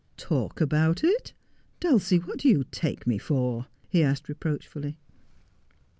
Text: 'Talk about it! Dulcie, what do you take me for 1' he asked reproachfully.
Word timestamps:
'Talk 0.31 0.59
about 0.59 1.03
it! 1.03 1.33
Dulcie, 1.79 2.17
what 2.17 2.39
do 2.39 2.49
you 2.49 2.63
take 2.71 3.05
me 3.05 3.19
for 3.19 3.57
1' 3.57 3.65
he 3.89 4.03
asked 4.03 4.29
reproachfully. 4.29 4.97